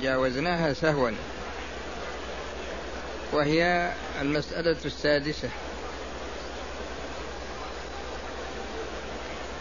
تجاوزناها 0.00 0.72
سهوا. 0.72 1.10
وهي 3.32 3.92
المسألة 4.20 4.76
السادسة. 4.84 5.48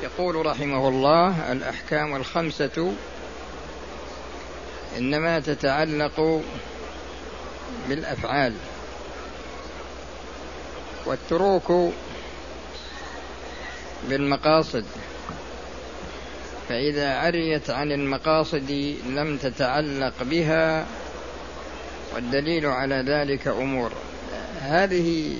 يقول 0.04 0.46
رحمه 0.46 0.88
الله 0.88 1.52
الأحكام 1.52 2.16
الخمسة 2.16 2.94
إنما 4.98 5.40
تتعلق 5.40 6.42
بالأفعال. 7.90 8.54
والتروك 11.06 11.94
بالمقاصد. 14.10 14.86
فإذا 16.70 17.18
عريت 17.20 17.70
عن 17.70 17.92
المقاصد 17.92 18.72
لم 19.08 19.38
تتعلق 19.38 20.14
بها 20.22 20.86
والدليل 22.14 22.66
على 22.66 22.96
ذلك 22.96 23.48
أمور. 23.48 23.92
هذه 24.62 25.38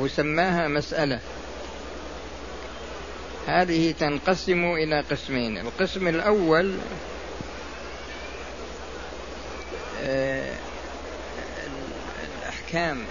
هو 0.00 0.08
سماها 0.08 0.68
مسألة. 0.68 1.20
هذه 3.46 3.94
تنقسم 4.00 4.64
إلى 4.64 5.00
قسمين. 5.00 5.58
القسم 5.58 6.08
الأول 6.08 6.74
الأحكام 12.42 13.04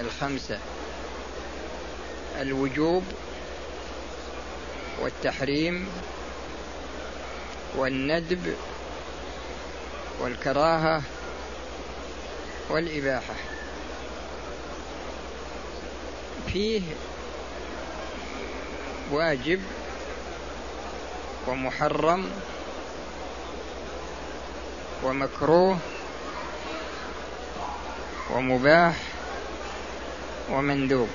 الخمسة. 0.00 0.58
الوجوب 2.40 3.02
والتحريم 5.00 5.88
والندب 7.76 8.54
والكراهة 10.20 11.02
والإباحة. 12.70 13.34
فيه 16.52 16.82
واجب 19.10 19.62
ومحرم 21.46 22.30
ومكروه 25.04 25.78
ومباح 28.30 28.96
ومندوب. 30.50 31.08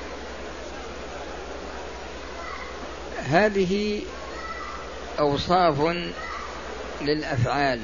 هذه 3.30 4.02
أوصاف 5.20 5.96
للأفعال 7.02 7.80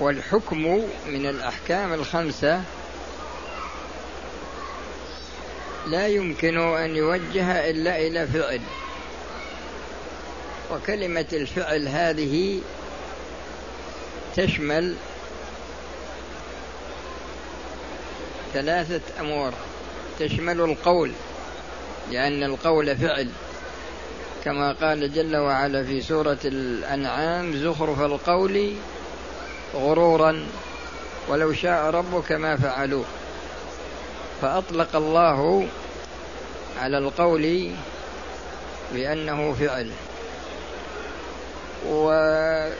والحكم 0.00 0.82
من 1.06 1.26
الأحكام 1.26 1.92
الخمسة 1.92 2.62
لا 5.86 6.06
يمكن 6.06 6.58
أن 6.58 6.96
يوجه 6.96 7.70
إلا 7.70 7.98
إلى 7.98 8.26
فعل. 8.26 8.60
وكلمة 10.70 11.26
الفعل 11.32 11.88
هذه 11.88 12.60
تشمل 14.36 14.94
ثلاثة 18.52 19.20
أمور. 19.20 19.52
تشمل 20.20 20.60
القول 20.60 21.12
لأن 22.10 22.42
القول 22.42 22.96
فعل. 22.96 23.28
كما 24.44 24.72
قال 24.72 25.12
جل 25.12 25.36
وعلا 25.36 25.84
في 25.84 26.00
سورة 26.00 26.38
الأنعام 26.44 27.56
زخرف 27.56 28.00
القول 28.00 28.74
غرورا 29.74 30.46
ولو 31.28 31.52
شاء 31.52 31.90
ربك 31.90 32.32
ما 32.32 32.56
فعلوه. 32.56 33.04
فأطلق 34.42 34.96
الله 34.96 35.66
على 36.80 36.98
القول 36.98 37.70
بأنه 38.94 39.52
فعل. 39.52 39.90
وأفعال 41.86 42.74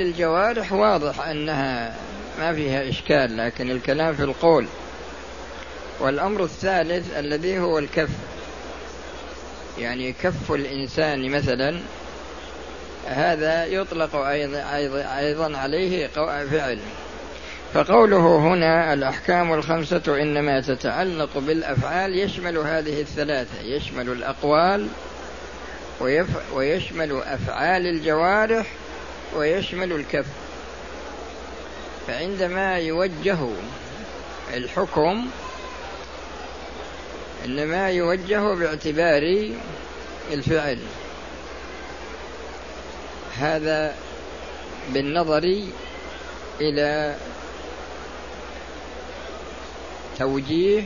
الجوارح 0.00 0.72
واضح 0.72 1.28
أنها 1.28 1.96
ما 2.38 2.52
فيها 2.52 2.88
إشكال 2.88 3.36
لكن 3.36 3.70
الكلام 3.70 4.14
في 4.14 4.22
القول. 4.22 4.66
والأمر 6.00 6.44
الثالث 6.44 7.16
الذي 7.18 7.58
هو 7.58 7.78
الكف. 7.78 8.08
يعني 9.78 10.12
كف 10.12 10.52
الإنسان 10.52 11.30
مثلا 11.30 11.80
هذا 13.06 13.64
يطلق 13.66 14.16
أيضا, 14.16 14.74
أيضا, 14.74 15.18
أيضا 15.18 15.58
عليه 15.58 16.06
فعل. 16.50 16.78
فقوله 17.74 18.36
هنا 18.38 18.92
الأحكام 18.92 19.54
الخمسة 19.54 20.02
إنما 20.22 20.60
تتعلق 20.60 21.38
بالأفعال 21.38 22.18
يشمل 22.18 22.58
هذه 22.58 23.00
الثلاثة. 23.00 23.62
يشمل 23.62 24.08
الأقوال 24.08 24.88
ويشمل 26.54 27.22
أفعال 27.26 27.86
الجوارح 27.86 28.66
ويشمل 29.36 29.92
الكف. 29.92 30.26
فعندما 32.06 32.78
يوجه 32.78 33.38
الحكم 34.54 35.26
إنما 37.46 37.90
يوجه 37.90 38.54
باعتبار 38.54 39.50
الفعل. 40.32 40.78
هذا 43.38 43.96
بالنظر 44.88 45.62
إلى 46.60 47.16
توجيه 50.18 50.84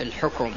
الحكم. 0.00 0.52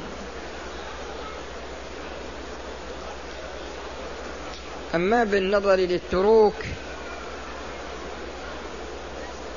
أما 4.94 5.24
بالنظر 5.24 5.74
للتروك 5.74 6.54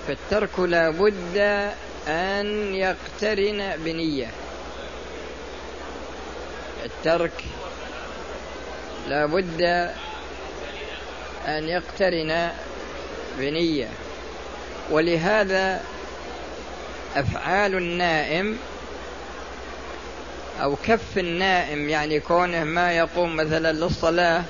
فالترك 0.08 0.59
لا 0.59 0.90
بد 0.90 1.72
أن 2.08 2.76
يقترن 2.76 3.74
بنية. 3.78 4.28
الترك 6.86 7.44
لا 9.08 9.26
بد 9.26 9.62
أن 11.48 11.68
يقترن 11.68 12.50
بنية. 13.38 13.88
ولهذا 14.92 15.84
أفعال 17.16 17.76
النائم 17.76 18.58
أو 20.62 20.76
كف 20.76 21.18
النائم 21.18 21.90
يعني 21.90 22.20
كونه 22.20 22.64
ما 22.64 22.92
يقوم 22.94 23.36
مثلا 23.36 23.72
للصلاة 23.72 24.44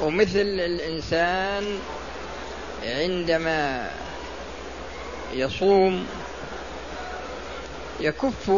ومثل 0.00 0.40
الإنسان 0.40 1.78
عندما 2.84 3.90
يصوم 5.32 6.06
يكف 8.00 8.50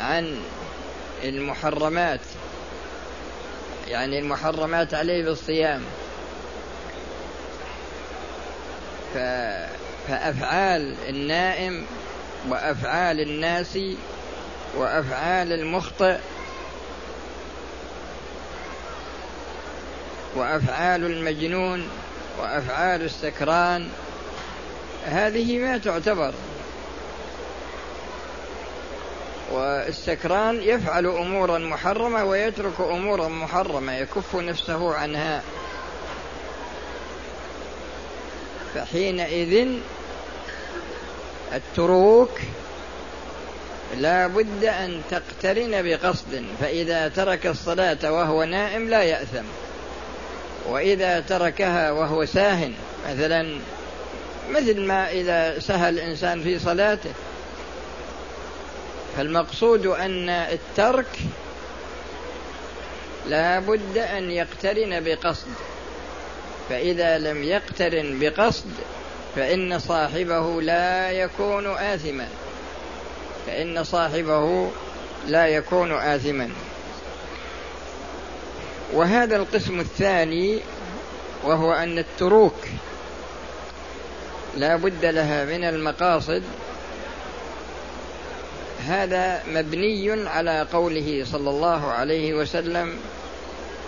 عن 0.00 0.42
المحرمات. 1.24 2.20
يعني 3.88 4.18
المحرمات 4.18 4.94
عليه 4.94 5.24
بالصيام. 5.24 5.82
فأفعال 10.08 10.94
النائم 11.08 11.86
وأفعال 12.48 13.20
الناس 13.20 13.78
وأفعال 14.76 15.52
المخطئ 15.52 16.18
وأفعال 20.34 21.04
المجنون 21.04 21.88
وأفعال 22.38 23.02
السكران 23.02 23.88
هذه 25.10 25.58
ما 25.58 25.78
تعتبر. 25.78 26.32
والسكران 29.52 30.62
يفعل 30.62 31.06
أمورا 31.06 31.58
محرمة 31.58 32.24
ويترك 32.24 32.80
أمورا 32.80 33.28
محرمة 33.28 33.92
يكف 33.92 34.36
نفسه 34.36 34.94
عنها. 34.94 35.42
فحينئذ 38.74 39.68
التروك 41.52 42.40
لا 43.96 44.26
بد 44.26 44.64
أن 44.64 45.02
تقترن 45.10 45.82
بقصد 45.82 46.44
فإذا 46.60 47.08
ترك 47.08 47.46
الصلاة 47.46 48.12
وهو 48.12 48.44
نائم 48.44 48.88
لا 48.88 49.02
يأثم. 49.02 49.44
وإذا 50.66 51.20
تركها 51.20 51.90
وهو 51.90 52.24
ساهن 52.24 52.74
مثلا 53.10 53.58
مثل 54.50 54.80
ما 54.80 55.10
إذا 55.10 55.58
سهى 55.60 55.88
الإنسان 55.88 56.42
في 56.42 56.58
صلاته. 56.58 57.10
فالمقصود 59.16 59.86
أن 59.86 60.28
الترك 60.28 61.18
لا 63.28 63.58
بد 63.58 63.98
أن 63.98 64.30
يقترن 64.30 65.04
بقصد. 65.04 65.48
فإذا 66.68 67.18
لم 67.18 67.42
يقترن 67.44 68.18
بقصد 68.20 68.70
فإن 69.36 69.78
صاحبه 69.78 70.62
لا 70.62 71.10
يكون 71.10 71.66
آثما. 71.66 72.28
فإن 73.46 73.84
صاحبه 73.84 74.70
لا 75.26 75.46
يكون 75.46 75.92
آثما. 75.92 76.50
وهذا 78.92 79.36
القسم 79.36 79.80
الثاني 79.80 80.60
وهو 81.44 81.72
أن 81.72 81.98
التروك 81.98 82.66
لا 84.56 84.76
بد 84.76 85.04
لها 85.04 85.44
من 85.44 85.64
المقاصد. 85.64 86.42
هذا 88.86 89.42
مبني 89.48 90.28
على 90.28 90.66
قوله 90.72 91.26
صلى 91.32 91.50
الله 91.50 91.90
عليه 91.90 92.34
وسلم 92.34 92.96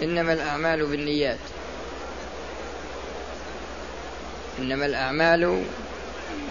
إنما 0.02 0.32
الأعمال 0.32 0.86
بالنيات. 0.86 1.38
إنما 4.58 4.86
الأعمال 4.86 5.64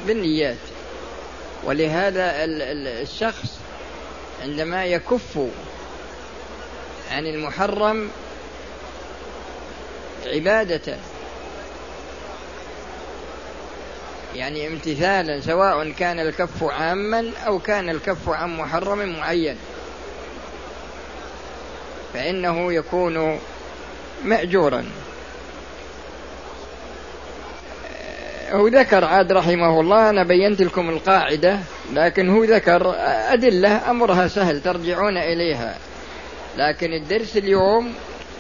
بالنيات. 0.07 0.57
ولهذا 1.63 2.31
الشخص 3.01 3.59
عندما 4.43 4.85
يكف 4.85 5.37
عن 7.11 7.27
المحرم 7.27 8.09
عبادته 10.25 10.97
يعني 14.35 14.67
امتثالا 14.67 15.41
سواء 15.41 15.91
كان 15.91 16.19
الكف 16.19 16.63
عاما 16.63 17.31
أو 17.47 17.59
كان 17.59 17.89
الكف 17.89 18.29
عن 18.29 18.57
محرم 18.57 19.19
معين 19.19 19.57
فإنه 22.13 22.73
يكون 22.73 23.39
مأجورا. 24.23 24.85
هو 28.51 28.67
ذكر 28.67 29.05
عاد 29.05 29.31
رحمه 29.31 29.79
الله 29.79 30.09
أنا 30.09 30.23
بينت 30.23 30.61
لكم 30.61 30.89
القاعدة 30.89 31.59
لكن 31.93 32.29
هو 32.29 32.43
ذكر 32.43 32.95
أدلة 33.33 33.89
أمرها 33.89 34.27
سهل 34.27 34.61
ترجعون 34.61 35.17
إليها. 35.17 35.77
لكن 36.57 36.93
الدرس 36.93 37.37
اليوم 37.37 37.93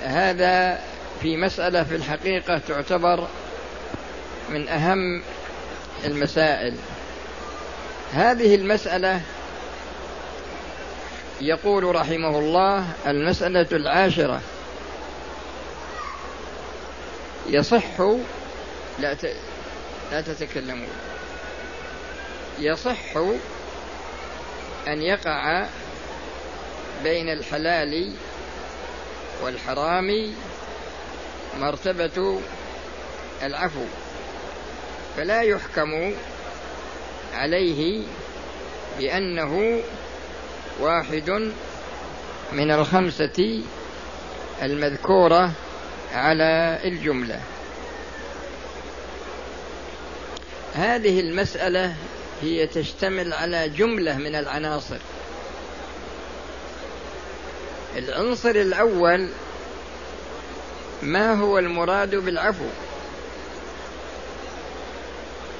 هذا 0.03 0.79
في 1.21 1.37
مسألة 1.37 1.83
في 1.83 1.95
الحقيقة 1.95 2.61
تعتبر 2.67 3.27
من 4.49 4.67
أهم 4.67 5.21
المسائل. 6.05 6.75
هذه 8.13 8.55
المسألة 8.55 9.21
يقول 11.41 11.95
رحمه 11.95 12.39
الله 12.39 12.85
المسألة 13.07 13.67
العاشرة. 13.71 14.41
يصح 17.49 18.01
لا 18.99 19.13
ت... 19.13 19.35
لا 20.11 20.21
تتكلموا 20.21 20.87
يصح 22.59 23.17
أن 24.87 25.01
يقع 25.01 25.65
بين 27.03 27.29
الحلال 27.29 28.13
والحرام 29.43 30.33
مرتبة 31.59 32.39
العفو. 33.43 33.85
فلا 35.17 35.41
يحكم 35.41 36.13
عليه 37.33 38.03
بأنه 38.99 39.81
واحد 40.79 41.51
من 42.51 42.71
الخمسة 42.71 43.63
المذكورة 44.61 45.51
على 46.13 46.79
الجملة. 46.83 47.39
هذه 50.75 51.19
المسألة 51.19 51.95
هي 52.41 52.67
تشتمل 52.67 53.33
على 53.33 53.69
جملة 53.69 54.17
من 54.17 54.35
العناصر. 54.35 54.97
العنصر 57.97 58.49
الأول 58.49 59.29
ما 61.01 61.33
هو 61.33 61.59
المراد 61.59 62.15
بالعفو؟ 62.15 62.65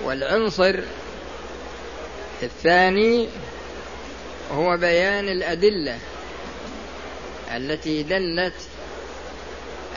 والعنصر 0.04 0.80
الثاني 2.44 3.30
هو 4.52 4.78
بيان 4.78 5.30
الأدلة 5.30 6.00
التي 7.56 8.04
دلت 8.04 8.54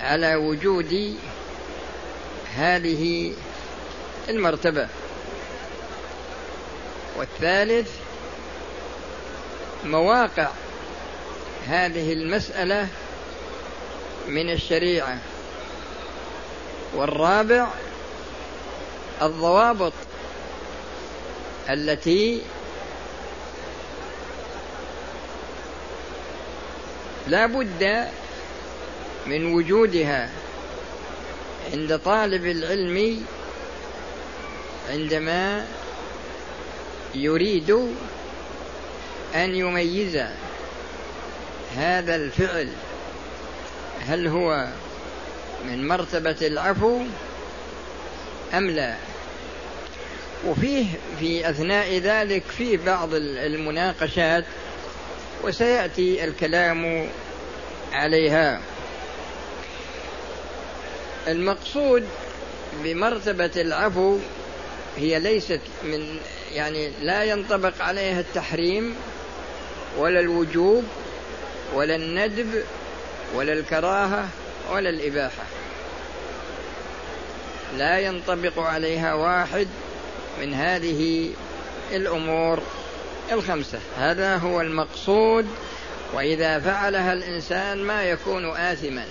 على 0.00 0.34
وجود 0.34 1.16
هذه 2.56 3.32
المرتبة. 4.28 4.88
والثالث 7.16 7.90
مواقع 9.84 10.48
هذه 11.68 12.12
المسألة 12.12 12.88
من 14.28 14.50
الشريعة. 14.50 15.18
والرابع 16.94 17.68
الضوابط 19.22 19.92
التي 21.70 22.42
لا 27.26 27.46
بد 27.46 28.08
من 29.26 29.54
وجودها 29.54 30.30
عند 31.72 31.98
طالب 31.98 32.46
العلم 32.46 33.26
عندما 34.90 35.66
يريد 37.14 37.70
أن 39.34 39.54
يميز 39.54 40.18
هذا 41.76 42.16
الفعل. 42.16 42.68
هل 44.06 44.26
هو 44.28 44.68
من 45.64 45.88
مرتبة 45.88 46.36
العفو 46.42 47.00
أم 48.54 48.70
لا؟ 48.70 48.96
وفيه 50.46 50.86
في 51.20 51.50
أثناء 51.50 51.98
ذلك 51.98 52.42
في 52.58 52.76
بعض 52.76 53.08
المناقشات 53.14 54.44
وسيأتي 55.44 56.24
الكلام 56.24 57.08
عليها. 57.92 58.60
المقصود 61.28 62.04
بمرتبة 62.84 63.50
العفو 63.56 64.18
هي 64.96 65.18
ليست 65.20 65.60
من 65.82 66.18
يعني 66.54 66.90
لا 67.02 67.24
ينطبق 67.24 67.82
عليها 67.82 68.20
التحريم 68.20 68.96
ولا 69.98 70.20
الوجوب 70.20 70.84
ولا 71.74 71.96
الندب 71.96 72.64
ولا 73.34 73.52
الكراهة 73.52 74.28
ولا 74.70 74.90
الإباحة. 74.90 75.42
لا 77.78 77.98
ينطبق 77.98 78.58
عليها 78.58 79.14
واحد 79.14 79.66
من 80.40 80.54
هذه 80.54 81.30
الأمور 81.92 82.62
الخمسة. 83.32 83.78
هذا 83.98 84.36
هو 84.36 84.60
المقصود 84.60 85.46
وإذا 86.14 86.58
فعلها 86.58 87.12
الإنسان 87.12 87.78
ما 87.82 88.04
يكون 88.04 88.50
اثما. 88.50 89.04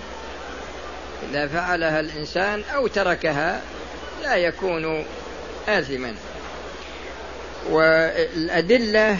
إذا 1.30 1.46
فعلها 1.46 2.00
الإنسان 2.00 2.62
أو 2.74 2.86
تركها 2.86 3.60
لا 4.22 4.36
يكون 4.36 5.04
آثما. 5.68 6.14
والأدلة 7.70 9.18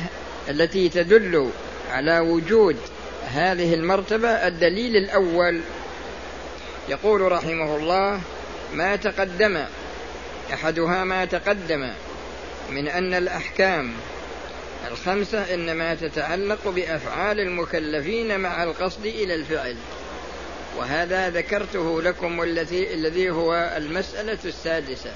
التي 0.49 0.89
تدل 0.89 1.51
على 1.93 2.19
وجود 2.19 2.77
هذه 3.35 3.75
المرتبة 3.75 4.29
الدليل 4.29 4.97
الأول 4.97 5.61
يقول 6.89 7.33
رحمه 7.33 7.77
الله 7.77 8.21
ما 8.73 8.97
تقدم 8.97 9.65
أحدها 10.53 11.05
ما 11.05 11.25
تقدم 11.25 11.91
من 12.71 12.89
أن 12.89 13.15
الأحكام 13.15 13.93
الخمسة 14.91 15.55
إنما 15.55 15.95
تتعلق 15.95 16.69
بأفعال 16.69 17.41
المكلفين 17.41 18.41
مع 18.41 18.63
القصد 18.63 19.07
إلى 19.07 19.35
الفعل. 19.35 19.77
وهذا 20.77 21.31
ذكرته 21.31 22.03
لكم 22.03 22.43
الذي 22.43 22.95
الذي 22.95 23.31
هو 23.31 23.73
المسألة 23.77 24.39
السادسة. 24.45 25.11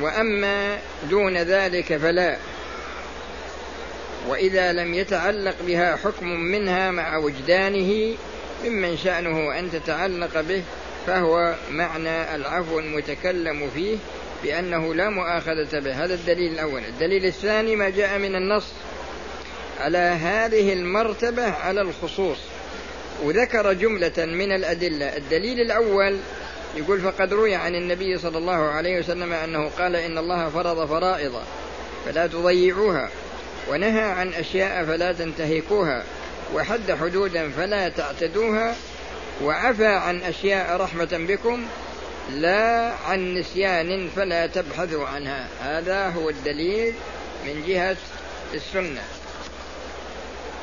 وأما 0.00 0.78
دون 1.10 1.36
ذلك 1.36 1.96
فلا. 1.96 2.36
وإذا 4.28 4.72
لم 4.72 4.94
يتعلق 4.94 5.56
بها 5.66 5.96
حكم 5.96 6.28
منها 6.28 6.90
مع 6.90 7.16
وجدانه 7.16 8.16
ممن 8.64 8.96
شأنه 8.96 9.58
أن 9.58 9.70
تتعلق 9.70 10.40
به 10.40 10.62
فهو 11.06 11.54
معنى 11.70 12.34
العفو 12.34 12.78
المتكلم 12.78 13.70
فيه 13.74 13.96
بأنه 14.42 14.94
لا 14.94 15.10
مؤاخذة 15.10 15.78
به. 15.78 16.04
هذا 16.04 16.14
الدليل 16.14 16.52
الأول. 16.52 16.82
الدليل 16.88 17.26
الثاني 17.26 17.76
ما 17.76 17.90
جاء 17.90 18.18
من 18.18 18.34
النص 18.34 18.66
على 19.80 19.98
هذه 19.98 20.72
المرتبة 20.72 21.50
على 21.50 21.80
الخصوص. 21.80 22.38
وذكر 23.22 23.72
جملة 23.72 24.12
من 24.18 24.52
الأدلة. 24.52 25.16
الدليل 25.16 25.60
الأول 25.60 26.18
يقول 26.76 27.00
فقد 27.00 27.32
روي 27.32 27.54
عن 27.54 27.74
النبي 27.74 28.18
صلى 28.18 28.38
الله 28.38 28.68
عليه 28.68 28.98
وسلم 28.98 29.32
أنه 29.32 29.68
قال 29.78 29.96
إن 29.96 30.18
الله 30.18 30.48
فرض 30.48 30.88
فرائض 30.88 31.42
فلا 32.06 32.26
تضيعوها 32.26 33.10
ونهى 33.70 34.02
عن 34.02 34.32
أشياء 34.32 34.84
فلا 34.84 35.12
تنتهكوها 35.12 36.04
وحد 36.54 36.92
حدودا 36.92 37.50
فلا 37.50 37.88
تعتدوها 37.88 38.76
وعفى 39.42 39.86
عن 39.86 40.22
أشياء 40.22 40.76
رحمة 40.76 41.08
بكم 41.12 41.66
لا 42.30 42.92
عن 43.08 43.34
نسيان 43.34 44.08
فلا 44.16 44.46
تبحثوا 44.46 45.06
عنها. 45.06 45.48
هذا 45.62 46.08
هو 46.08 46.30
الدليل 46.30 46.94
من 47.46 47.64
جهة 47.66 47.96
السنة. 48.54 49.02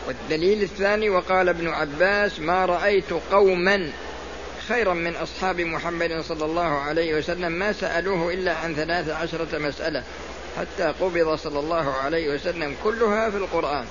والدليل 0.07 0.63
الثاني 0.63 1.09
وقال 1.09 1.49
ابن 1.49 1.67
عباس 1.67 2.39
ما 2.39 2.65
رأيت 2.65 3.13
قوما 3.31 3.91
خيرا 4.67 4.93
من 4.93 5.15
أصحاب 5.15 5.61
محمد 5.61 6.21
صلى 6.21 6.45
الله 6.45 6.79
عليه 6.79 7.15
وسلم 7.17 7.51
ما 7.51 7.73
سألوه 7.73 8.33
إلا 8.33 8.53
عن 8.53 8.75
ثلاث 8.75 9.09
عشرة 9.09 9.57
مسألة 9.57 10.03
حتى 10.57 10.83
قبض 11.01 11.35
صلى 11.35 11.59
الله 11.59 11.93
عليه 11.93 12.35
وسلم 12.35 12.75
كلها 12.83 13.29
في 13.29 13.37
القرآن. 13.37 13.85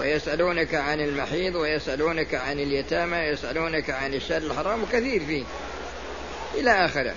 ويسألونك 0.00 0.74
عن 0.74 1.00
المحيض 1.00 1.54
ويسألونك 1.54 2.34
عن 2.34 2.60
اليتامى 2.60 3.16
يسألونك 3.16 3.90
عن 3.90 4.14
الشهر 4.14 4.42
الحرام 4.42 4.86
كثير 4.92 5.24
فيه. 5.26 5.44
إلى 6.54 6.84
آخره. 6.84 7.14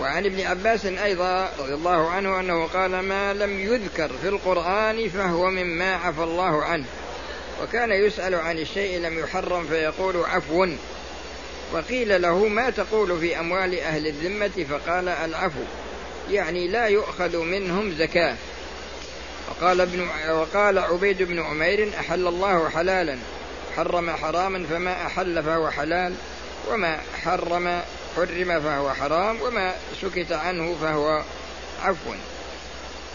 وعن 0.00 0.26
ابن 0.26 0.40
عباس 0.40 0.86
أيضا 0.86 1.50
رضي 1.58 1.74
الله 1.74 2.10
عنه 2.10 2.40
أنه 2.40 2.66
قال 2.66 2.90
ما 3.00 3.34
لم 3.34 3.60
يذكر 3.60 4.10
في 4.22 4.28
القرآن 4.28 5.08
فهو 5.08 5.50
مما 5.50 5.94
عفى 5.94 6.22
الله 6.22 6.64
عنه. 6.64 6.84
وكان 7.62 7.90
يسأل 7.90 8.34
عن 8.34 8.58
الشيء 8.58 9.00
لم 9.00 9.18
يحرم 9.18 9.66
فيقول 9.66 10.16
عفو 10.16 10.68
وقيل 11.72 12.22
له 12.22 12.48
ما 12.48 12.70
تقول 12.70 13.20
في 13.20 13.40
أموال 13.40 13.80
أهل 13.80 14.06
الذمة؟ 14.06 14.66
فقال 14.70 15.08
العفو. 15.08 15.60
يعني 16.30 16.68
لا 16.68 16.86
يؤخذ 16.86 17.36
منهم 17.36 17.94
زكاة. 17.98 18.36
وقال 19.48 19.80
ابن 19.80 20.08
وقال 20.30 20.78
عبيد 20.78 21.22
بن 21.22 21.42
عمير 21.42 21.90
أحل 21.98 22.26
الله 22.26 22.68
حلالا 22.68 23.18
حرم 23.76 24.10
حراما 24.10 24.66
فما 24.70 25.06
أحل 25.06 25.42
فهو 25.42 25.70
حلال 25.70 26.14
وما 26.70 27.00
حرم 27.24 27.80
حرم 28.16 28.60
فهو 28.60 28.94
حرام 28.94 29.42
وما 29.42 29.74
سكت 30.02 30.32
عنه 30.32 30.76
فهو 30.80 31.22
عفو. 31.82 32.14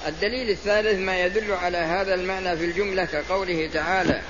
الدليل 0.08 0.50
الثالث 0.50 1.00
ما 1.00 1.26
يدل 1.26 1.52
على 1.52 1.78
هذا 1.78 2.14
المعنى 2.14 2.58
في 2.58 2.66
الجملة 2.66 3.06
كقوله 3.06 3.70
تعالى 3.74 4.22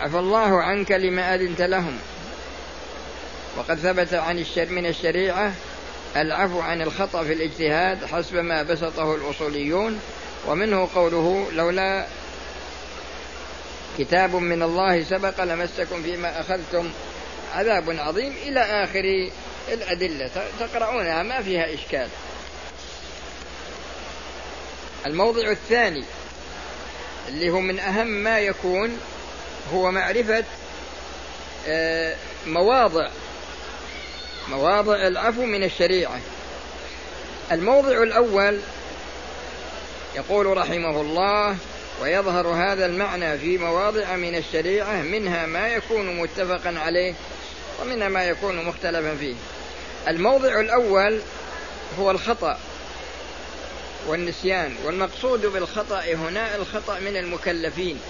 عفى 0.00 0.18
الله 0.18 0.62
عنك 0.62 0.92
لما 0.92 1.34
أذنت 1.34 1.62
لهم 1.62 1.98
وقد 3.56 3.78
ثبت 3.78 4.14
عن 4.14 4.38
الشر 4.38 4.66
من 4.66 4.86
الشريعة 4.86 5.52
العفو 6.16 6.60
عن 6.60 6.82
الخطأ 6.82 7.24
في 7.24 7.32
الاجتهاد 7.32 8.04
حسب 8.04 8.36
ما 8.36 8.62
بسطه 8.62 9.14
الأصوليون 9.14 10.00
ومنه 10.46 10.88
قوله 10.94 11.46
لولا 11.52 12.06
كتاب 13.98 14.34
من 14.34 14.62
الله 14.62 15.04
سبق 15.04 15.44
لمسكم 15.44 16.02
فيما 16.02 16.40
أخذتم 16.40 16.90
عذاب 17.54 17.90
عظيم 17.90 18.32
إلى 18.46 18.60
آخر 18.60 19.30
الأدلة. 19.72 20.30
تقرؤونها 20.60 21.22
ما 21.22 21.42
فيها 21.42 21.74
إشكال. 21.74 22.08
الموضع 25.06 25.50
الثاني 25.50 26.04
اللي 27.28 27.50
هو 27.50 27.60
من 27.60 27.78
أهم 27.78 28.06
ما 28.06 28.40
يكون 28.40 29.00
هو 29.74 29.90
معرفة 29.90 30.44
آه، 31.68 32.16
مواضع 32.46 33.08
مواضع 34.50 35.06
العفو 35.06 35.44
من 35.44 35.64
الشريعة. 35.64 36.20
الموضع 37.52 38.02
الأول 38.02 38.60
يقول 40.16 40.56
رحمه 40.56 41.00
الله 41.00 41.56
ويظهر 42.02 42.46
هذا 42.46 42.86
المعنى 42.86 43.38
في 43.38 43.58
مواضع 43.58 44.16
من 44.16 44.34
الشريعة 44.34 45.02
منها 45.02 45.46
ما 45.46 45.68
يكون 45.68 46.16
متفقا 46.16 46.78
عليه 46.78 47.14
ومنها 47.82 48.08
ما 48.08 48.24
يكون 48.24 48.64
مختلفا 48.64 49.16
فيه. 49.16 49.34
الموضع 50.08 50.60
الأول 50.60 51.20
هو 51.98 52.10
الخطأ 52.10 52.58
والنسيان 54.06 54.74
والمقصود 54.84 55.46
بالخطأ 55.46 56.00
هنا 56.00 56.56
الخطأ 56.56 56.98
من 56.98 57.16
المكلفين. 57.16 58.00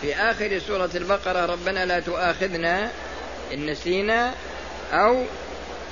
في 0.00 0.16
آخر 0.16 0.58
سورة 0.66 0.90
البقرة 0.94 1.46
ربنا 1.46 1.86
لا 1.86 2.00
تؤاخذنا 2.00 2.90
إن 3.52 3.66
نسينا 3.66 4.34
أو 4.92 5.24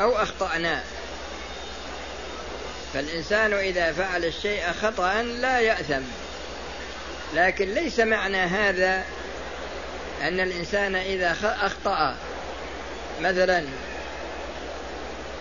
أو 0.01 0.17
أخطأنا. 0.17 0.83
فالإنسان 2.95 3.55
إذا 3.55 3.93
فعل 3.93 4.25
الشيء 4.25 4.63
خطأ 4.83 5.23
لا 5.23 5.61
يأثم. 5.61 6.03
لكن 7.35 7.75
ليس 7.75 8.01
معنى 8.01 8.39
هذا 8.39 9.05
أن 10.23 10.41
الإنسان 10.41 10.95
إذا 10.95 11.37
أخطأ. 11.43 12.17
مثلا 13.21 13.65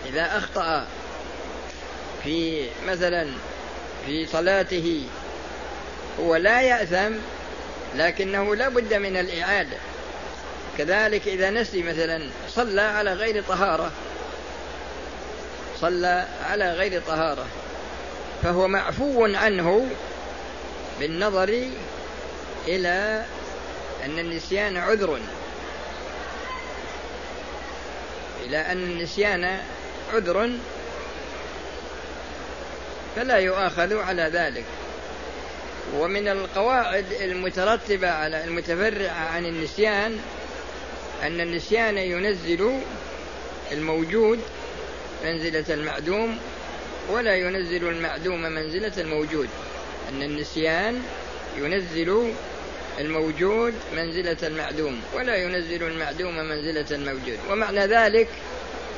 إذا 0.06 0.38
أخطأ 0.38 0.86
في 2.24 2.68
مثلا 2.86 3.28
في 4.06 4.26
صلاته 4.26 5.06
هو 6.20 6.36
لا 6.36 6.62
يأثم 6.62 7.14
لكنه 7.94 8.56
لا 8.56 8.68
بد 8.68 8.94
من 8.94 9.16
الإعادة. 9.16 9.76
كذلك 10.78 11.28
إذا 11.28 11.50
نسي 11.50 11.82
مثلا 11.82 12.22
صلى 12.48 12.80
على 12.80 13.12
غير 13.12 13.42
طهارة 13.42 13.92
صلى 15.80 16.26
على 16.44 16.72
غير 16.72 17.02
طهارة 17.06 17.46
فهو 18.42 18.68
معفو 18.68 19.24
عنه 19.24 19.86
بالنظر 21.00 21.68
إلى 22.68 23.24
أن 24.04 24.18
النسيان 24.18 24.76
عذر 24.76 25.18
إلى 28.44 28.58
أن 28.58 28.78
النسيان 28.78 29.58
عذر 30.14 30.50
فلا 33.16 33.36
يؤاخذ 33.36 33.98
على 33.98 34.22
ذلك. 34.22 34.64
ومن 35.96 36.28
القواعد 36.28 37.04
المترتبة 37.12 38.10
على 38.10 38.44
المتفرعة 38.44 39.28
عن 39.34 39.46
النسيان 39.46 40.20
أن 41.22 41.40
النسيان 41.40 41.98
ينزل 41.98 42.80
الموجود 43.72 44.40
منزلة 45.24 45.64
المعدوم 45.74 46.38
ولا 47.10 47.36
ينزل 47.36 47.88
المعدوم 47.88 48.42
منزلة 48.42 48.92
الموجود. 48.98 49.48
أن 50.08 50.22
النسيان 50.22 51.02
ينزل 51.58 52.32
الموجود 52.98 53.74
منزلة 53.96 54.36
المعدوم 54.42 55.00
ولا 55.14 55.36
ينزل 55.36 55.82
المعدوم 55.82 56.36
منزلة 56.36 56.86
الموجود. 56.90 57.38
ومعنى 57.50 57.86
ذلك 57.86 58.28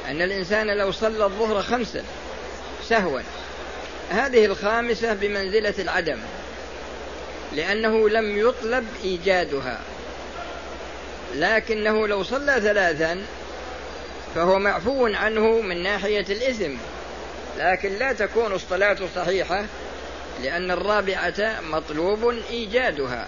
أن 0.08 0.22
الإنسان 0.22 0.66
لو 0.66 0.92
صلى 0.92 1.24
الظهر 1.24 1.62
خمسا 1.62 2.04
سهوا 2.88 3.20
هذه 4.10 4.44
الخامسة 4.44 5.14
بمنزلة 5.14 5.74
العدم 5.78 6.18
لأنه 7.56 8.08
لم 8.08 8.38
يطلب 8.38 8.86
إيجادها. 9.04 9.80
لكنه 11.36 12.08
لو 12.08 12.22
صلى 12.22 12.60
ثلاثا 12.60 13.22
فهو 14.34 14.58
معفو 14.58 15.06
عنه 15.06 15.60
من 15.60 15.82
ناحية 15.82 16.26
الإثم. 16.30 16.72
لكن 17.58 17.92
لا 17.92 18.12
تكون 18.12 18.52
الصلاة 18.52 18.96
صحيحة 19.14 19.64
لأن 20.42 20.70
الرابعة 20.70 21.60
مطلوب 21.70 22.34
إيجادها. 22.50 23.26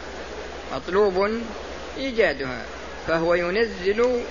مطلوب 0.75 1.31
إيجادها. 1.99 2.63
فهو 3.09 3.35
ينزل 3.35 4.23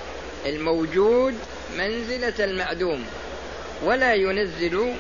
الموجود 0.45 1.33
منزلة 1.77 2.45
المعدوم. 2.45 3.05
ولا 3.83 4.13
ينزل 4.13 4.93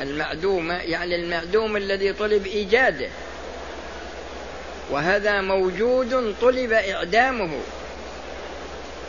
المعدوم 0.00 0.70
يعني 0.70 1.14
المعدوم 1.14 1.76
الذي 1.76 2.12
طلب 2.12 2.46
إيجاده. 2.46 3.08
وهذا 4.90 5.40
موجود 5.40 6.34
طلب 6.40 6.72
إعدامه. 6.72 7.60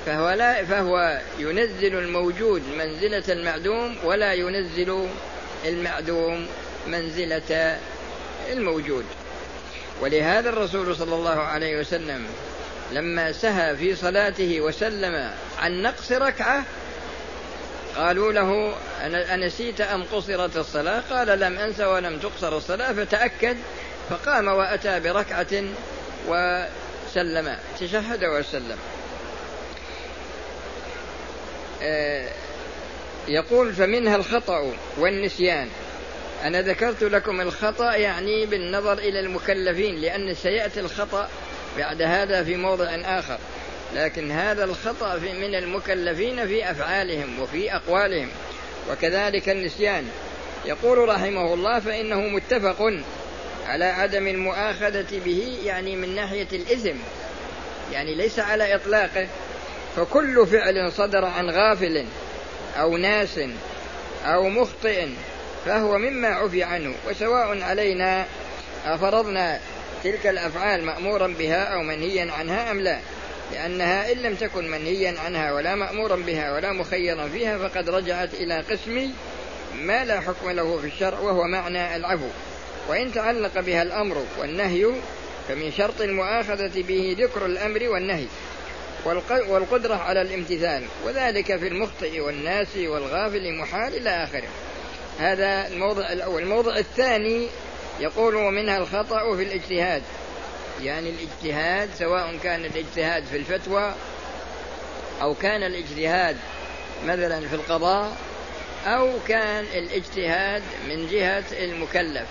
فهو, 0.06 0.30
لا 0.30 0.66
فهو 0.66 1.22
ينزل 1.40 1.98
الموجود 1.98 2.64
منزلة 2.78 3.24
المعدوم 3.30 3.98
ولا 4.04 4.34
ينزل 4.34 5.08
المعدوم 5.66 6.48
منزلة 6.88 7.78
الموجود. 8.52 9.06
ولهذا 10.02 10.50
الرسول 10.50 10.96
صلى 10.96 11.16
الله 11.16 11.40
عليه 11.40 11.80
وسلم 11.80 12.26
لما 12.92 13.32
سهى 13.32 13.78
في 13.78 13.96
صلاته 13.96 14.62
وسلم 14.62 15.32
عن 15.60 15.82
نقص 15.82 16.12
ركعة 16.12 16.64
قالوا 17.96 18.34
له 18.34 18.74
أنسيت 19.34 19.82
أم 19.82 20.04
قصرت 20.04 20.58
الصلاة؟ 20.58 21.02
قال 21.10 21.40
لم 21.40 21.60
أنس 21.60 21.80
ولم 21.80 22.20
تقصر 22.20 22.58
الصلاة. 22.58 22.94
فتأكد 22.94 23.58
فقام 24.10 24.48
وأتى 24.48 25.00
بركعة 25.00 25.64
وسلم 26.28 27.58
تشهد 27.80 28.24
وسلم. 28.24 28.78
يقول 33.28 33.74
فمنها 33.74 34.16
الخطأ 34.16 34.74
والنسيان. 34.98 35.68
أنا 36.44 36.62
ذكرت 36.62 37.04
لكم 37.04 37.42
الخطأ 37.42 37.96
يعني 37.96 38.46
بالنظر 38.46 38.94
إلى 38.94 39.20
المكلفين 39.20 39.96
لأن 39.96 40.34
سيأتي 40.34 40.80
الخطأ 40.80 41.30
بعد 41.78 42.02
هذا 42.02 42.44
في 42.44 42.56
موضع 42.56 42.86
آخر. 43.06 43.38
لكن 43.96 44.32
هذا 44.32 44.64
الخطأ 44.64 45.20
في 45.20 45.34
من 45.34 45.56
المكلفين 45.56 46.48
في 46.48 46.72
أفعالهم 46.72 47.40
وفي 47.40 47.76
أقوالهم 47.76 48.30
وكذلك 48.92 49.50
النسيان. 49.50 50.08
يقول 50.66 51.10
رحمه 51.10 51.54
الله 51.54 51.80
فإنه 51.80 52.20
متفق 52.20 52.94
على 53.68 53.86
عدم 53.86 54.28
المؤاخذة 54.28 55.20
به 55.26 55.58
يعني 55.64 55.96
من 55.96 56.16
ناحية 56.16 56.48
الإثم 56.54 56.98
يعني 57.94 58.16
ليس 58.16 58.40
على 58.40 58.76
إطلاقه. 58.76 59.28
فكل 59.96 60.48
فعل 60.48 60.92
صدر 60.92 61.26
عن 61.26 61.50
غافل 61.50 62.06
أو 62.80 62.98
ناس 62.98 63.40
أو 64.26 64.50
مخطئ 64.50 65.08
فهو 65.66 65.98
مما 65.98 66.28
عفي 66.28 66.64
عنه 66.64 66.94
وسواء 67.10 67.62
علينا 67.62 68.26
أفرضنا 68.86 69.60
تلك 70.04 70.28
الأفعال 70.28 70.84
مأمورا 70.84 71.28
بها 71.28 71.64
أو 71.64 71.84
منهيا 71.84 72.32
عنها 72.32 72.72
أم 72.72 72.80
لا. 72.80 73.00
لأنها 73.52 74.12
إن 74.12 74.18
لم 74.18 74.36
تكن 74.36 74.72
منهيا 74.72 75.16
عنها 75.26 75.54
ولا 75.54 75.76
مأمورا 75.76 76.16
بها 76.16 76.54
ولا 76.54 76.72
مخيرا 76.72 77.28
فيها 77.28 77.58
فقد 77.58 77.90
رجعت 77.90 78.34
إلى 78.34 78.60
قسم 78.60 79.12
ما 79.76 80.06
لا 80.06 80.20
حكم 80.20 80.50
له 80.50 80.78
في 80.78 80.88
الشرع 80.88 81.20
وهو 81.20 81.44
معنى 81.44 81.96
العفو. 81.96 82.28
وإن 82.90 83.14
تعلق 83.14 83.60
بها 83.60 83.82
الأمر 83.82 84.26
والنهي 84.40 84.88
فمن 85.48 85.72
شرط 85.78 86.02
المؤاخذة 86.02 86.72
به 86.82 87.16
ذكر 87.20 87.46
الأمر 87.46 87.90
والنهي. 87.90 88.26
والقدرة 89.06 89.96
على 89.96 90.22
الامتثال 90.22 90.84
وذلك 91.06 91.58
في 91.58 91.68
المخطئ 91.68 92.20
والناس 92.20 92.68
والغافل 92.78 93.54
محال 93.54 93.96
إلى 93.96 94.10
آخره. 94.24 94.48
هذا 95.20 95.68
الموضع 95.68 96.12
الأول 96.12 96.42
الموضع 96.44 96.78
الثاني 96.78 97.48
يقول 98.00 98.36
ومنها 98.36 98.78
الخطأ 98.78 99.36
في 99.36 99.44
الاجتهاد. 99.44 100.04
يعني 100.82 101.10
الاجتهاد 101.10 101.90
سواء 102.00 102.38
كان 102.44 102.66
الاجتهاد 102.66 103.24
في 103.24 103.38
الفتوى 103.38 103.94
أو 105.22 105.34
كان 105.34 105.64
الاجتهاد 105.64 106.38
مثلا 107.06 107.48
في 107.48 107.56
القضاء 107.56 108.18
أو 108.86 109.14
كان 109.28 109.66
الاجتهاد 109.74 110.64
من 110.90 111.08
جهة 111.08 111.44
المكلف. 111.52 112.28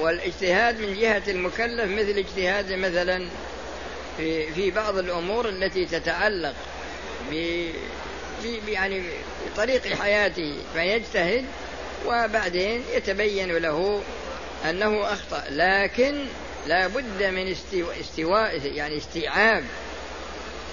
والاجتهاد 0.00 0.80
من 0.80 0.94
جهة 1.00 1.22
المكلف 1.28 1.90
مثل 1.90 2.18
اجتهاد 2.18 2.72
مثلا 2.72 3.26
في 4.54 4.70
بعض 4.70 4.98
الأمور 4.98 5.48
التي 5.48 5.84
تتعلق 5.86 6.54
ب 7.30 7.34
يعني 8.68 9.02
بطريق 9.46 9.94
حياته 9.94 10.54
فيجتهد 10.74 11.44
وبعدين 12.06 12.82
يتبين 12.94 13.56
له 13.56 14.02
أنه 14.70 15.12
أخطأ. 15.12 15.44
لكن 15.50 16.24
لا 16.66 16.86
بد 16.86 17.22
من 17.22 17.54
استواء 18.00 18.60
يعني 18.64 18.96
استيعاب 18.96 19.64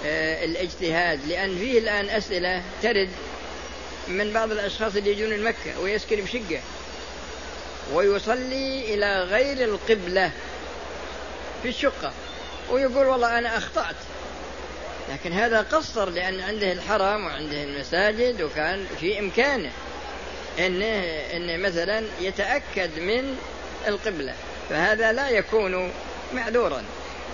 آه، 0.06 0.44
الاجتهاد. 0.44 1.26
لأن 1.26 1.58
فيه 1.58 1.78
الآن 1.78 2.08
أسئلة 2.08 2.62
ترد 2.82 3.10
من 4.08 4.32
بعض 4.32 4.52
الأشخاص 4.52 4.96
اللي 4.96 5.10
يجون 5.10 5.42
مكة 5.42 5.80
ويسكن 5.80 6.16
بشقة 6.16 6.60
ويصلي 7.92 8.94
إلى 8.94 9.22
غير 9.22 9.64
القبلة 9.64 10.30
في 11.62 11.68
الشقة. 11.68 12.12
ويقول 12.70 13.06
والله 13.06 13.38
أنا 13.38 13.58
أخطأت. 13.58 13.96
لكن 15.12 15.32
هذا 15.32 15.60
قصر 15.60 16.10
لأن 16.10 16.40
عنده 16.40 16.72
الحرم 16.72 17.24
وعنده 17.24 17.62
المساجد 17.62 18.42
وكان 18.42 18.86
في 19.00 19.18
إمكانه 19.18 19.72
أنه, 20.58 21.02
إنه 21.36 21.56
مثلا 21.56 22.04
يتأكد 22.20 22.98
من 22.98 23.38
القبلة. 23.88 24.34
فهذا 24.68 25.12
لا 25.12 25.28
يكون 25.28 25.92
معذورا. 26.34 26.84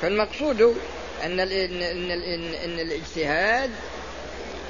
فالمقصود 0.02 0.60
أن 1.24 1.40
إن 1.40 2.80
الاجتهاد 2.80 3.70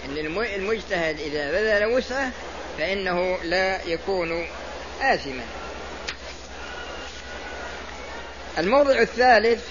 أن 0.05 0.18
المجتهد 0.57 1.20
إذا 1.20 1.51
بذل 1.51 1.85
وسعه 1.85 2.31
فإنه 2.79 3.38
لا 3.42 3.85
يكون 3.85 4.46
آثما. 5.01 5.44
الموضع 8.59 9.01
الثالث 9.01 9.64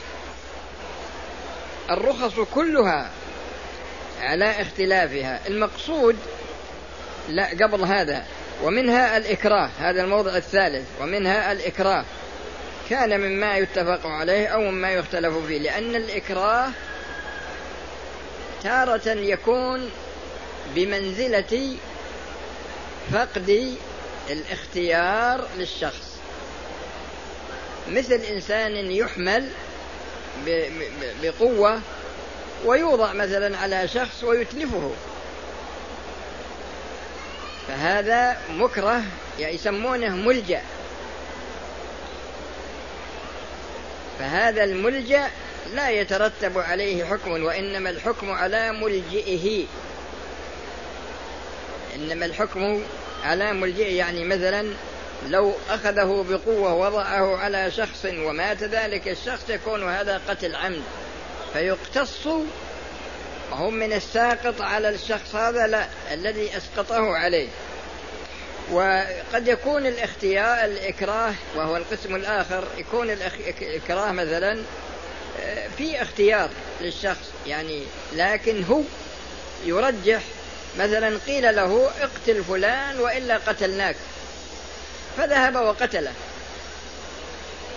الرخص 1.94 2.40
كلها 2.54 3.10
على 4.22 4.62
اختلافها. 4.62 5.40
المقصود 5.48 6.16
لا 7.30 7.50
قبل 7.50 7.82
هذا 7.82 8.26
ومنها 8.64 9.18
الإكراه 9.18 9.70
هذا 9.80 10.04
الموضع 10.04 10.38
الثالث 10.38 10.86
ومنها 11.02 11.52
الإكراه. 11.52 12.06
كان 12.90 13.20
مما 13.20 13.58
يتفق 13.58 14.06
عليه 14.06 14.48
أو 14.48 14.62
مما 14.62 14.92
يختلف 14.92 15.34
فيه 15.48 15.58
لأن 15.58 15.96
الإكراه 15.96 16.70
تارة 18.64 19.08
يكون 19.08 19.90
بمنزلة 20.76 21.78
فقد 23.14 23.78
الاختيار 24.30 25.48
للشخص. 25.58 26.12
مثل 27.90 28.16
إنسان 28.16 28.92
يحمل 28.92 29.50
بقوة 31.24 31.82
ويوضع 32.66 33.14
مثلا 33.14 33.58
على 33.58 33.88
شخص 33.88 34.24
ويتلفه. 34.24 34.92
فهذا 37.68 38.38
مكره 38.50 39.04
يعني 39.40 39.56
يسمونه 39.56 40.16
ملجأ. 40.16 40.62
فهذا 44.20 44.64
الملجأ 44.64 45.28
لا 45.74 45.90
يترتب 45.90 46.58
عليه 46.58 47.06
حكم 47.06 47.44
وإنما 47.44 47.90
الحكم 47.90 48.32
على 48.32 48.72
ملجئه. 48.72 49.66
إنما 51.96 52.26
الحكم 52.26 52.84
على 53.24 53.54
ملجئه 53.54 53.98
يعني 53.98 54.26
مثلا 54.26 54.74
لو 55.30 55.54
أخذه 55.70 56.26
بقوة 56.30 56.74
وضعه 56.74 57.38
على 57.38 57.72
شخص 57.72 58.06
ومات 58.06 58.64
ذلك 58.64 59.08
الشخص 59.08 59.50
يكون 59.50 59.90
هذا 59.90 60.22
قتل 60.28 60.56
عمد. 60.56 60.82
فيقتص 61.54 62.28
وهم 63.52 63.74
من 63.74 63.94
الساقط 63.94 64.62
على 64.62 64.90
الشخص 64.90 65.36
هذا 65.36 65.68
لا 65.68 65.88
الذي 66.14 66.58
أسقطه 66.58 67.16
عليه. 67.16 67.48
وقد 68.72 69.48
يكون 69.48 69.86
الاختيار 69.86 70.66
الإكراه 70.66 71.34
وهو 71.56 71.78
القسم 71.78 72.16
الآخر 72.16 72.64
يكون 72.78 73.10
الإكراه 73.62 74.12
مثلا 74.12 74.64
آه، 75.42 75.68
في 75.78 76.02
اختيار 76.02 76.50
للشخص 76.82 77.32
يعني 77.48 77.84
لكن 78.14 78.64
هو 78.64 78.82
يرجح 79.66 80.22
مثلا 80.80 81.18
قيل 81.28 81.56
له 81.56 81.90
اقتل 82.02 82.44
فلان 82.44 83.00
وإلا 83.00 83.38
قتلناك. 83.38 83.96
فذهب 85.18 85.56
وقتله. 85.56 86.12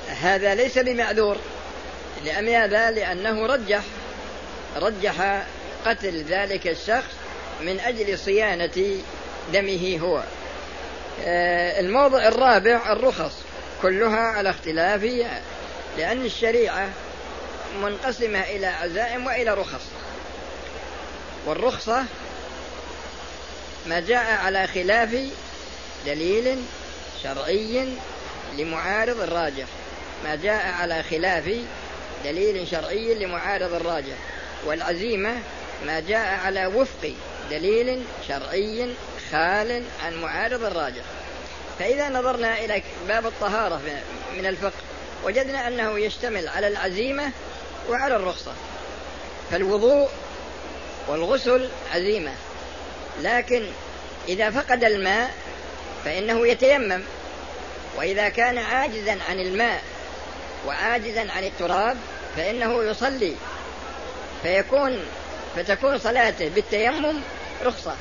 هذا 0.09 0.55
ليس 0.55 0.79
بمعذور 0.79 1.37
لماذا؟ 2.25 2.91
لأنه 2.91 3.47
رجح. 3.47 3.83
رجح 4.77 5.43
قتل 5.87 6.25
ذلك 6.25 6.67
الشخص 6.67 7.13
من 7.61 7.81
أجل 7.81 8.19
صيانة 8.19 9.01
دمه 9.53 9.99
هو. 10.03 10.23
آه، 11.25 11.81
الموضع 11.81 12.29
الرابع 12.29 12.93
الرخص. 12.93 13.33
كلها 13.83 14.21
على 14.21 14.51
اختلاف 14.51 15.03
لأن 15.99 16.25
الشريعة 16.25 16.89
منقسمة 17.83 18.41
إلى 18.41 18.67
عزائم 18.67 19.27
وإلى 19.27 19.55
رخص. 19.55 19.83
والرخصة 21.47 22.05
ما 23.87 24.01
جاء 24.01 24.41
على 24.45 24.67
خلاف 24.67 25.17
دليل 26.07 26.63
شرعي 27.25 27.89
لمعارض 28.59 29.21
الراجح 29.21 29.67
ما 30.25 30.35
جاء 30.35 30.67
على 30.67 31.03
خلاف 31.03 31.51
دليل 32.25 32.69
شرعي 32.69 33.15
لمعارض 33.15 33.75
الراجح 33.75 34.17
والعزيمة 34.67 35.35
ما 35.87 36.01
جاء 36.01 36.39
على 36.45 36.67
وفق 36.67 37.15
دليل 37.51 38.03
شرعي 38.29 38.95
خال 39.33 39.83
عن 40.05 40.15
معارض 40.15 40.65
الراجح. 40.65 41.05
فإذا 41.79 42.09
نظرنا 42.09 42.59
إلى 42.59 42.83
باب 43.09 43.27
الطهارة 43.27 43.81
من 44.37 44.47
الفقه 44.47 44.83
وجدنا 45.25 45.69
أنه 45.69 45.99
يشتمل 45.99 46.49
على 46.49 46.69
العزيمة 46.69 47.31
وعلى 47.89 48.17
الرخصة. 48.17 48.53
فالوضوء 49.51 50.09
والغسل 51.09 51.69
عزيمة 51.95 52.33
لكن 53.23 53.67
إذا 54.29 54.51
فقد 54.51 54.85
الماء 54.85 55.35
فإنه 56.05 56.47
يتيمم. 56.47 57.03
وإذا 57.97 58.29
كان 58.29 58.59
عاجزا 58.59 59.19
عن 59.29 59.41
الماء 59.41 59.83
وعاجزا 60.67 61.33
عن 61.33 61.45
التراب 61.45 61.97
فإنه 62.37 62.85
يصلي. 62.85 63.35
فيكون 64.43 65.05
فتكون 65.57 65.99
صلاته 65.99 66.49
بالتيمم 66.49 67.21
رخصة. 67.65 67.97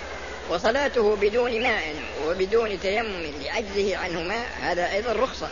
وصلاته 0.49 1.15
بدون 1.15 1.61
ماء 1.61 1.95
وبدون 2.27 2.79
تيمم 2.79 3.31
لعجزه 3.41 3.97
عنه 3.97 4.21
ماء 4.21 4.47
هذا 4.61 4.91
أيضا 4.91 5.13
رخصة. 5.13 5.47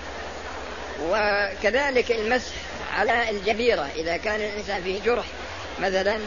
وكذلك 1.09 2.11
المسح 2.11 2.51
على 2.93 3.29
الجبيرة 3.29 3.89
إذا 3.95 4.17
كان 4.17 4.41
الإنسان 4.41 4.83
فيه 4.83 5.01
جرح 5.01 5.25
مثلا 5.79 6.19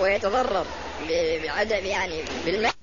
ويتضرر 0.00 0.66
بعدم 1.44 1.86
يعني 1.86 2.24
بالماء. 2.44 2.79